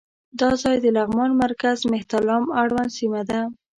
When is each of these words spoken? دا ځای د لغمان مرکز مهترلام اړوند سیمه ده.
دا 0.39 0.49
ځای 0.63 0.77
د 0.81 0.85
لغمان 0.97 1.31
مرکز 1.43 1.77
مهترلام 1.93 2.43
اړوند 2.61 2.89
سیمه 2.99 3.21
ده. 3.29 3.41